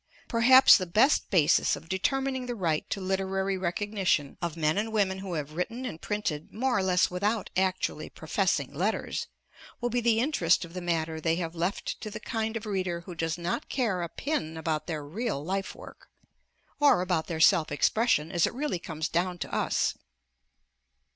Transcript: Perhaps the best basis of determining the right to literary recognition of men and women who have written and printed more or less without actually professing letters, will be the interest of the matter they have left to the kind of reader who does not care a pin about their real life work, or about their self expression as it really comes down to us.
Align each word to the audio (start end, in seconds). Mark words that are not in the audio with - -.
Perhaps 0.27 0.77
the 0.79 0.87
best 0.87 1.29
basis 1.29 1.75
of 1.75 1.87
determining 1.87 2.47
the 2.47 2.55
right 2.55 2.89
to 2.89 2.99
literary 2.99 3.55
recognition 3.55 4.35
of 4.41 4.57
men 4.57 4.75
and 4.79 4.91
women 4.91 5.19
who 5.19 5.33
have 5.35 5.53
written 5.53 5.85
and 5.85 6.01
printed 6.01 6.51
more 6.51 6.75
or 6.75 6.81
less 6.81 7.11
without 7.11 7.51
actually 7.55 8.09
professing 8.09 8.73
letters, 8.73 9.27
will 9.79 9.91
be 9.91 10.01
the 10.01 10.19
interest 10.19 10.65
of 10.65 10.73
the 10.73 10.81
matter 10.81 11.21
they 11.21 11.35
have 11.35 11.53
left 11.53 12.01
to 12.01 12.09
the 12.09 12.19
kind 12.19 12.57
of 12.57 12.65
reader 12.65 13.01
who 13.01 13.13
does 13.13 13.37
not 13.37 13.69
care 13.69 14.01
a 14.01 14.09
pin 14.09 14.57
about 14.57 14.87
their 14.87 15.05
real 15.05 15.45
life 15.45 15.75
work, 15.75 16.09
or 16.79 17.01
about 17.01 17.27
their 17.27 17.39
self 17.39 17.71
expression 17.71 18.31
as 18.31 18.47
it 18.47 18.55
really 18.55 18.79
comes 18.79 19.07
down 19.07 19.37
to 19.37 19.53
us. 19.53 19.93